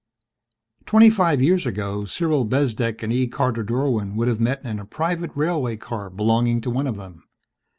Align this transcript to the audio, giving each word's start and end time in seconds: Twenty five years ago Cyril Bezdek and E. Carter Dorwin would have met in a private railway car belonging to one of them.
Twenty 0.87 1.11
five 1.11 1.43
years 1.43 1.67
ago 1.67 2.05
Cyril 2.05 2.43
Bezdek 2.43 3.03
and 3.03 3.13
E. 3.13 3.27
Carter 3.27 3.61
Dorwin 3.63 4.15
would 4.15 4.29
have 4.29 4.39
met 4.39 4.65
in 4.65 4.79
a 4.79 4.85
private 4.87 5.29
railway 5.35 5.77
car 5.77 6.09
belonging 6.09 6.59
to 6.61 6.71
one 6.71 6.87
of 6.87 6.97
them. 6.97 7.25